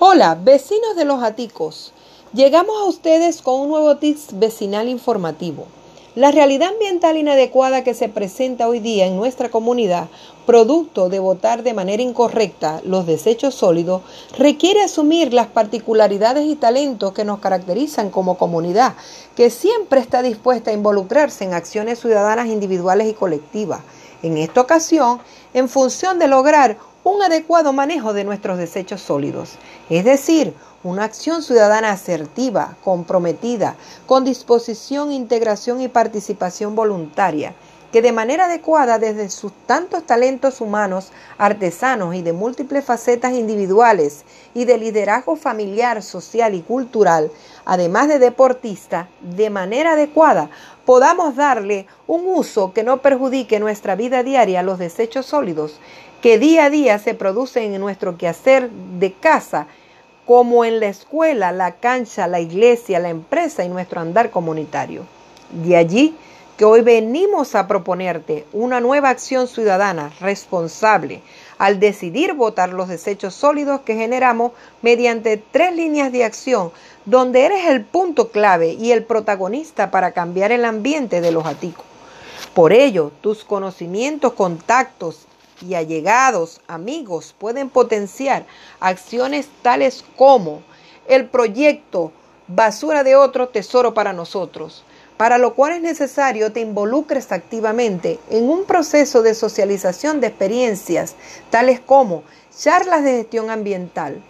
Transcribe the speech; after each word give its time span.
Hola, 0.00 0.38
vecinos 0.40 0.94
de 0.94 1.04
los 1.04 1.24
Aticos. 1.24 1.92
Llegamos 2.32 2.76
a 2.80 2.84
ustedes 2.84 3.42
con 3.42 3.58
un 3.58 3.68
nuevo 3.68 3.96
tips 3.96 4.38
vecinal 4.38 4.88
informativo. 4.88 5.66
La 6.14 6.30
realidad 6.30 6.68
ambiental 6.68 7.16
inadecuada 7.16 7.82
que 7.82 7.94
se 7.94 8.08
presenta 8.08 8.68
hoy 8.68 8.78
día 8.78 9.06
en 9.06 9.16
nuestra 9.16 9.48
comunidad, 9.48 10.06
producto 10.46 11.08
de 11.08 11.18
votar 11.18 11.64
de 11.64 11.74
manera 11.74 12.00
incorrecta 12.00 12.80
los 12.84 13.06
desechos 13.06 13.56
sólidos, 13.56 14.02
requiere 14.38 14.82
asumir 14.82 15.34
las 15.34 15.48
particularidades 15.48 16.46
y 16.46 16.54
talentos 16.54 17.12
que 17.12 17.24
nos 17.24 17.40
caracterizan 17.40 18.10
como 18.10 18.38
comunidad, 18.38 18.94
que 19.34 19.50
siempre 19.50 19.98
está 19.98 20.22
dispuesta 20.22 20.70
a 20.70 20.74
involucrarse 20.74 21.42
en 21.42 21.54
acciones 21.54 21.98
ciudadanas 21.98 22.46
individuales 22.46 23.08
y 23.08 23.14
colectivas. 23.14 23.80
En 24.22 24.38
esta 24.38 24.60
ocasión, 24.60 25.20
en 25.54 25.68
función 25.68 26.20
de 26.20 26.28
lograr 26.28 26.76
un 27.08 27.22
adecuado 27.22 27.72
manejo 27.72 28.12
de 28.12 28.24
nuestros 28.24 28.58
desechos 28.58 29.00
sólidos, 29.00 29.52
es 29.88 30.04
decir, 30.04 30.52
una 30.84 31.04
acción 31.04 31.42
ciudadana 31.42 31.90
asertiva, 31.90 32.76
comprometida, 32.84 33.76
con 34.06 34.24
disposición, 34.24 35.10
integración 35.10 35.80
y 35.80 35.88
participación 35.88 36.76
voluntaria, 36.76 37.54
que 37.92 38.02
de 38.02 38.12
manera 38.12 38.44
adecuada 38.44 38.98
desde 38.98 39.30
sus 39.30 39.52
tantos 39.66 40.04
talentos 40.04 40.60
humanos, 40.60 41.10
artesanos 41.38 42.14
y 42.14 42.22
de 42.22 42.32
múltiples 42.32 42.84
facetas 42.84 43.32
individuales 43.32 44.24
y 44.54 44.64
de 44.64 44.78
liderazgo 44.78 45.36
familiar, 45.36 46.02
social 46.02 46.54
y 46.54 46.60
cultural, 46.60 47.30
además 47.64 48.08
de 48.08 48.18
deportista, 48.18 49.08
de 49.20 49.50
manera 49.50 49.92
adecuada 49.92 50.50
podamos 50.84 51.36
darle 51.36 51.86
un 52.06 52.22
uso 52.26 52.72
que 52.72 52.82
no 52.82 53.02
perjudique 53.02 53.60
nuestra 53.60 53.94
vida 53.94 54.22
diaria 54.22 54.62
los 54.62 54.78
desechos 54.78 55.26
sólidos 55.26 55.78
que 56.22 56.38
día 56.38 56.64
a 56.64 56.70
día 56.70 56.98
se 56.98 57.14
producen 57.14 57.74
en 57.74 57.80
nuestro 57.80 58.16
quehacer 58.16 58.70
de 58.70 59.12
casa, 59.12 59.66
como 60.26 60.64
en 60.64 60.80
la 60.80 60.88
escuela, 60.88 61.52
la 61.52 61.72
cancha, 61.72 62.26
la 62.26 62.40
iglesia, 62.40 62.98
la 62.98 63.08
empresa 63.08 63.64
y 63.64 63.68
nuestro 63.68 64.00
andar 64.00 64.30
comunitario. 64.30 65.04
De 65.50 65.76
allí 65.76 66.16
que 66.58 66.64
hoy 66.64 66.80
venimos 66.80 67.54
a 67.54 67.68
proponerte 67.68 68.44
una 68.52 68.80
nueva 68.80 69.10
acción 69.10 69.46
ciudadana 69.46 70.12
responsable 70.20 71.22
al 71.56 71.78
decidir 71.78 72.34
votar 72.34 72.70
los 72.70 72.88
desechos 72.88 73.32
sólidos 73.34 73.82
que 73.82 73.94
generamos 73.94 74.50
mediante 74.82 75.36
tres 75.36 75.72
líneas 75.72 76.10
de 76.10 76.24
acción 76.24 76.72
donde 77.04 77.44
eres 77.44 77.68
el 77.68 77.84
punto 77.84 78.30
clave 78.30 78.72
y 78.72 78.90
el 78.90 79.04
protagonista 79.04 79.92
para 79.92 80.10
cambiar 80.10 80.50
el 80.50 80.64
ambiente 80.64 81.20
de 81.20 81.30
los 81.30 81.46
aticos. 81.46 81.84
Por 82.54 82.72
ello, 82.72 83.12
tus 83.20 83.44
conocimientos, 83.44 84.32
contactos 84.32 85.26
y 85.60 85.74
allegados, 85.74 86.60
amigos, 86.66 87.36
pueden 87.38 87.70
potenciar 87.70 88.46
acciones 88.80 89.48
tales 89.62 90.04
como 90.16 90.62
el 91.06 91.26
proyecto 91.26 92.10
Basura 92.50 93.04
de 93.04 93.14
otro, 93.14 93.50
tesoro 93.50 93.92
para 93.92 94.14
nosotros, 94.14 94.82
para 95.18 95.36
lo 95.36 95.54
cual 95.54 95.72
es 95.72 95.82
necesario 95.82 96.52
te 96.52 96.60
involucres 96.60 97.32
activamente 97.32 98.18
en 98.30 98.48
un 98.48 98.64
proceso 98.64 99.20
de 99.20 99.34
socialización 99.34 100.20
de 100.20 100.28
experiencias, 100.28 101.16
tales 101.50 101.80
como 101.80 102.22
charlas 102.56 103.02
de 103.02 103.18
gestión 103.18 103.50
ambiental, 103.50 104.22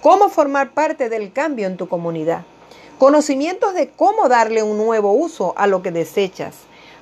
cómo 0.00 0.30
formar 0.30 0.70
parte 0.70 1.10
del 1.10 1.30
cambio 1.32 1.66
en 1.66 1.76
tu 1.76 1.88
comunidad, 1.88 2.42
conocimientos 2.98 3.74
de 3.74 3.90
cómo 3.90 4.28
darle 4.28 4.62
un 4.62 4.78
nuevo 4.78 5.12
uso 5.12 5.52
a 5.58 5.66
lo 5.66 5.82
que 5.82 5.92
desechas, 5.92 6.54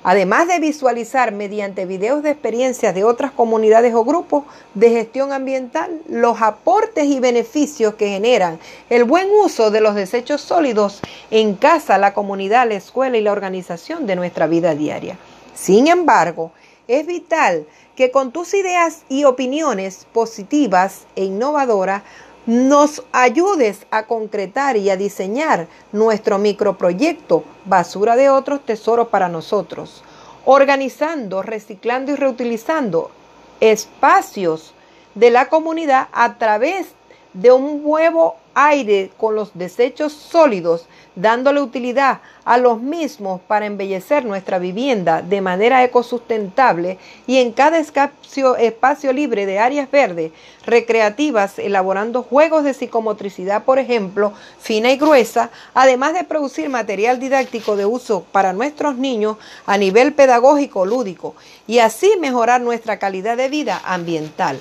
además 0.03 0.47
de 0.47 0.59
visualizar 0.59 1.31
mediante 1.31 1.85
videos 1.85 2.23
de 2.23 2.31
experiencias 2.31 2.95
de 2.95 3.03
otras 3.03 3.31
comunidades 3.31 3.93
o 3.93 4.03
grupos 4.03 4.43
de 4.73 4.89
gestión 4.89 5.31
ambiental 5.31 6.01
los 6.09 6.41
aportes 6.41 7.05
y 7.05 7.19
beneficios 7.19 7.95
que 7.95 8.09
generan 8.09 8.59
el 8.89 9.03
buen 9.03 9.27
uso 9.43 9.71
de 9.71 9.81
los 9.81 9.95
desechos 9.95 10.41
sólidos 10.41 11.01
en 11.31 11.55
casa, 11.55 11.97
la 11.97 12.13
comunidad, 12.13 12.67
la 12.67 12.75
escuela 12.75 13.17
y 13.17 13.21
la 13.21 13.31
organización 13.31 14.07
de 14.07 14.15
nuestra 14.15 14.47
vida 14.47 14.75
diaria. 14.75 15.17
Sin 15.53 15.87
embargo, 15.87 16.51
es 16.87 17.05
vital 17.05 17.65
que 17.95 18.11
con 18.11 18.31
tus 18.31 18.53
ideas 18.53 19.03
y 19.09 19.25
opiniones 19.25 20.07
positivas 20.13 21.01
e 21.15 21.25
innovadoras 21.25 22.03
nos 22.49 23.03
ayudes 23.11 23.85
a 23.91 24.07
concretar 24.07 24.75
y 24.75 24.89
a 24.89 24.97
diseñar 24.97 25.67
nuestro 25.91 26.39
microproyecto 26.39 27.43
Basura 27.65 28.15
de 28.15 28.31
otros, 28.31 28.65
Tesoro 28.65 29.09
para 29.09 29.29
nosotros, 29.29 30.01
organizando, 30.45 31.43
reciclando 31.43 32.11
y 32.11 32.15
reutilizando 32.15 33.11
espacios 33.59 34.73
de 35.13 35.29
la 35.29 35.47
comunidad 35.47 36.07
a 36.11 36.39
través 36.39 36.87
de 37.33 37.51
un 37.51 37.83
nuevo 37.83 38.37
aire 38.59 39.11
con 39.17 39.35
los 39.35 39.51
desechos 39.53 40.11
sólidos, 40.11 40.87
dándole 41.15 41.61
utilidad 41.61 42.19
a 42.43 42.57
los 42.57 42.81
mismos 42.81 43.39
para 43.47 43.65
embellecer 43.65 44.25
nuestra 44.25 44.59
vivienda 44.59 45.21
de 45.21 45.39
manera 45.39 45.83
ecosustentable 45.83 46.97
y 47.25 47.37
en 47.37 47.53
cada 47.53 47.77
espacio, 47.77 48.57
espacio 48.57 49.13
libre 49.13 49.45
de 49.45 49.59
áreas 49.59 49.89
verdes 49.89 50.31
recreativas, 50.65 51.57
elaborando 51.57 52.23
juegos 52.23 52.63
de 52.63 52.73
psicomotricidad, 52.73 53.63
por 53.63 53.79
ejemplo, 53.79 54.33
fina 54.59 54.91
y 54.91 54.97
gruesa, 54.97 55.51
además 55.73 56.13
de 56.13 56.25
producir 56.25 56.69
material 56.69 57.19
didáctico 57.19 57.75
de 57.75 57.85
uso 57.85 58.25
para 58.31 58.53
nuestros 58.53 58.97
niños 58.97 59.37
a 59.65 59.77
nivel 59.77 60.13
pedagógico 60.13 60.85
lúdico 60.85 61.35
y 61.65 61.79
así 61.79 62.17
mejorar 62.19 62.61
nuestra 62.61 62.99
calidad 62.99 63.37
de 63.37 63.49
vida 63.49 63.81
ambiental 63.85 64.59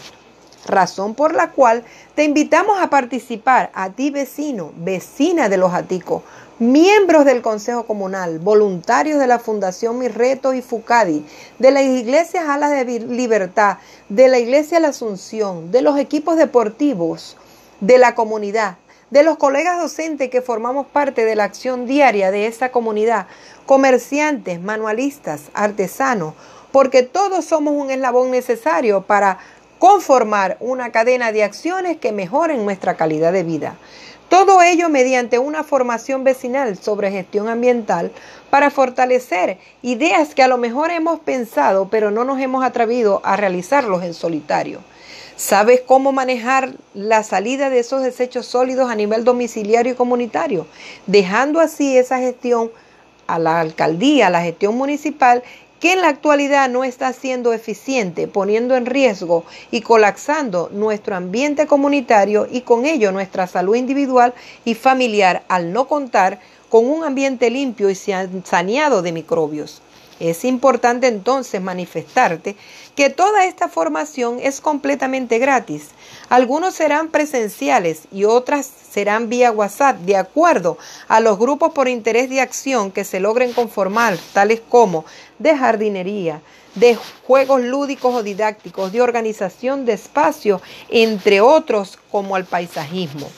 razón 0.66 1.14
por 1.14 1.34
la 1.34 1.50
cual 1.50 1.84
te 2.14 2.24
invitamos 2.24 2.80
a 2.80 2.90
participar 2.90 3.70
a 3.74 3.90
ti 3.90 4.10
vecino, 4.10 4.72
vecina 4.76 5.48
de 5.48 5.56
los 5.56 5.72
Aticos, 5.72 6.22
miembros 6.58 7.24
del 7.24 7.42
Consejo 7.42 7.86
Comunal, 7.86 8.38
voluntarios 8.40 9.20
de 9.20 9.26
la 9.26 9.38
Fundación 9.38 9.98
Mi 9.98 10.08
Reto 10.08 10.54
y 10.54 10.62
Fucadi, 10.62 11.24
de 11.58 11.70
las 11.70 11.84
iglesias 11.84 12.48
Alas 12.48 12.70
de 12.70 13.00
Libertad, 13.00 13.78
de 14.08 14.28
la 14.28 14.38
Iglesia 14.38 14.80
La 14.80 14.88
Asunción, 14.88 15.70
de 15.70 15.82
los 15.82 15.98
equipos 15.98 16.36
deportivos, 16.36 17.36
de 17.80 17.98
la 17.98 18.14
comunidad, 18.14 18.76
de 19.10 19.22
los 19.22 19.38
colegas 19.38 19.80
docentes 19.80 20.30
que 20.30 20.42
formamos 20.42 20.86
parte 20.86 21.24
de 21.24 21.36
la 21.36 21.44
acción 21.44 21.86
diaria 21.86 22.30
de 22.30 22.46
esta 22.46 22.72
comunidad, 22.72 23.26
comerciantes, 23.64 24.60
manualistas, 24.60 25.42
artesanos, 25.54 26.34
porque 26.72 27.02
todos 27.02 27.44
somos 27.44 27.74
un 27.74 27.90
eslabón 27.90 28.30
necesario 28.30 29.02
para 29.02 29.38
conformar 29.78 30.56
una 30.60 30.90
cadena 30.90 31.32
de 31.32 31.44
acciones 31.44 31.96
que 31.96 32.12
mejoren 32.12 32.64
nuestra 32.64 32.96
calidad 32.96 33.32
de 33.32 33.42
vida. 33.42 33.76
Todo 34.28 34.60
ello 34.60 34.90
mediante 34.90 35.38
una 35.38 35.64
formación 35.64 36.22
vecinal 36.22 36.76
sobre 36.76 37.10
gestión 37.10 37.48
ambiental 37.48 38.12
para 38.50 38.70
fortalecer 38.70 39.56
ideas 39.80 40.34
que 40.34 40.42
a 40.42 40.48
lo 40.48 40.58
mejor 40.58 40.90
hemos 40.90 41.20
pensado 41.20 41.88
pero 41.88 42.10
no 42.10 42.24
nos 42.24 42.38
hemos 42.38 42.62
atrevido 42.62 43.22
a 43.24 43.36
realizarlos 43.36 44.02
en 44.02 44.12
solitario. 44.12 44.80
¿Sabes 45.36 45.80
cómo 45.80 46.12
manejar 46.12 46.72
la 46.94 47.22
salida 47.22 47.70
de 47.70 47.78
esos 47.78 48.02
desechos 48.02 48.44
sólidos 48.44 48.90
a 48.90 48.96
nivel 48.96 49.24
domiciliario 49.24 49.92
y 49.92 49.96
comunitario? 49.96 50.66
Dejando 51.06 51.60
así 51.60 51.96
esa 51.96 52.18
gestión 52.18 52.70
a 53.28 53.38
la 53.38 53.60
alcaldía, 53.60 54.26
a 54.26 54.30
la 54.30 54.42
gestión 54.42 54.76
municipal 54.76 55.44
que 55.80 55.92
en 55.92 56.02
la 56.02 56.08
actualidad 56.08 56.68
no 56.68 56.84
está 56.84 57.12
siendo 57.12 57.52
eficiente, 57.52 58.26
poniendo 58.26 58.76
en 58.76 58.86
riesgo 58.86 59.44
y 59.70 59.80
colapsando 59.80 60.70
nuestro 60.72 61.16
ambiente 61.16 61.66
comunitario 61.66 62.48
y 62.50 62.62
con 62.62 62.84
ello 62.84 63.12
nuestra 63.12 63.46
salud 63.46 63.76
individual 63.76 64.34
y 64.64 64.74
familiar 64.74 65.44
al 65.48 65.72
no 65.72 65.86
contar 65.86 66.40
con 66.68 66.86
un 66.86 67.04
ambiente 67.04 67.50
limpio 67.50 67.90
y 67.90 67.94
saneado 67.94 69.02
de 69.02 69.12
microbios. 69.12 69.82
Es 70.20 70.44
importante 70.44 71.06
entonces 71.06 71.60
manifestarte 71.60 72.56
que 72.96 73.08
toda 73.08 73.44
esta 73.44 73.68
formación 73.68 74.38
es 74.42 74.60
completamente 74.60 75.38
gratis. 75.38 75.90
Algunos 76.28 76.74
serán 76.74 77.08
presenciales 77.08 78.02
y 78.10 78.24
otras 78.24 78.68
serán 78.90 79.28
vía 79.28 79.52
WhatsApp, 79.52 79.98
de 79.98 80.16
acuerdo 80.16 80.76
a 81.06 81.20
los 81.20 81.38
grupos 81.38 81.72
por 81.72 81.86
interés 81.86 82.28
de 82.30 82.40
acción 82.40 82.90
que 82.90 83.04
se 83.04 83.20
logren 83.20 83.52
conformar, 83.52 84.18
tales 84.32 84.60
como 84.68 85.04
de 85.38 85.56
jardinería, 85.56 86.42
de 86.74 86.98
juegos 87.24 87.62
lúdicos 87.62 88.14
o 88.14 88.22
didácticos, 88.24 88.90
de 88.90 89.02
organización 89.02 89.84
de 89.84 89.92
espacio, 89.92 90.60
entre 90.88 91.40
otros 91.40 91.98
como 92.10 92.36
el 92.36 92.44
paisajismo. 92.44 93.30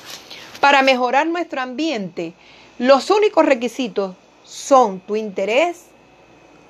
Para 0.61 0.83
mejorar 0.83 1.27
nuestro 1.27 1.61
ambiente, 1.61 2.33
los 2.79 3.11
únicos 3.11 3.45
requisitos 3.45 4.15
son 4.45 5.01
tu 5.01 5.17
interés, 5.17 5.90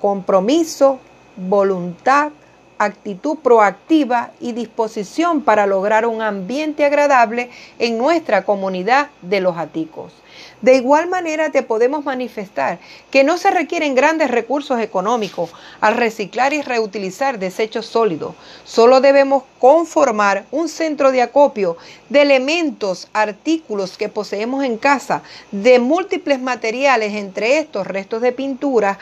compromiso, 0.01 0.99
voluntad, 1.37 2.31
actitud 2.77 3.37
proactiva 3.37 4.31
y 4.39 4.53
disposición 4.53 5.41
para 5.41 5.67
lograr 5.67 6.07
un 6.07 6.21
ambiente 6.21 6.83
agradable 6.83 7.51
en 7.77 7.97
nuestra 7.97 8.43
comunidad 8.43 9.09
de 9.21 9.39
los 9.39 9.55
Aticos. 9.57 10.13
De 10.61 10.75
igual 10.75 11.07
manera 11.07 11.51
te 11.51 11.63
podemos 11.63 12.05
manifestar 12.05 12.79
que 13.09 13.23
no 13.23 13.37
se 13.37 13.51
requieren 13.51 13.95
grandes 13.95 14.31
recursos 14.31 14.79
económicos 14.79 15.51
al 15.79 15.97
reciclar 15.97 16.53
y 16.53 16.61
reutilizar 16.61 17.39
desechos 17.39 17.85
sólidos. 17.85 18.35
Solo 18.63 19.01
debemos 19.01 19.43
conformar 19.59 20.45
un 20.51 20.69
centro 20.69 21.11
de 21.11 21.21
acopio 21.21 21.77
de 22.09 22.21
elementos, 22.21 23.07
artículos 23.13 23.97
que 23.97 24.09
poseemos 24.09 24.63
en 24.63 24.77
casa, 24.77 25.23
de 25.51 25.79
múltiples 25.79 26.39
materiales, 26.39 27.13
entre 27.13 27.59
estos 27.59 27.87
restos 27.87 28.21
de 28.21 28.31
pintura, 28.31 28.99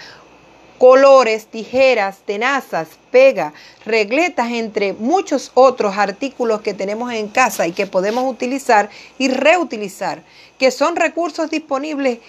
colores, 0.79 1.45
tijeras, 1.45 2.19
tenazas, 2.25 2.87
pega, 3.11 3.53
regletas, 3.85 4.49
entre 4.49 4.93
muchos 4.93 5.51
otros 5.53 5.97
artículos 5.97 6.61
que 6.61 6.73
tenemos 6.73 7.11
en 7.11 7.27
casa 7.27 7.67
y 7.67 7.73
que 7.73 7.85
podemos 7.85 8.23
utilizar 8.31 8.89
y 9.17 9.27
reutilizar, 9.27 10.23
que 10.57 10.71
son 10.71 10.95
recursos 10.95 11.51
disponibles 11.51 12.19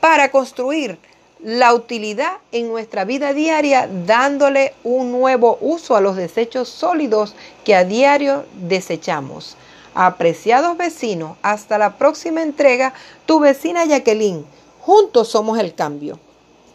para 0.00 0.30
construir 0.30 0.98
la 1.42 1.74
utilidad 1.74 2.38
en 2.52 2.68
nuestra 2.68 3.04
vida 3.04 3.32
diaria, 3.32 3.88
dándole 4.06 4.72
un 4.84 5.10
nuevo 5.10 5.58
uso 5.60 5.96
a 5.96 6.00
los 6.00 6.16
desechos 6.16 6.68
sólidos 6.68 7.34
que 7.64 7.74
a 7.74 7.84
diario 7.84 8.46
desechamos. 8.54 9.56
Apreciados 9.94 10.76
vecinos, 10.76 11.36
hasta 11.42 11.76
la 11.76 11.98
próxima 11.98 12.42
entrega, 12.42 12.94
tu 13.26 13.40
vecina 13.40 13.84
Jacqueline. 13.84 14.46
Juntos 14.80 15.28
somos 15.28 15.58
el 15.58 15.74
cambio. 15.74 16.20